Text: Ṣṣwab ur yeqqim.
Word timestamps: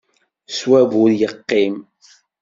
Ṣṣwab 0.53 0.91
ur 1.01 1.09
yeqqim. 1.19 1.75